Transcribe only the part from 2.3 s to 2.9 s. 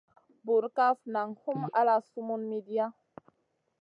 midia.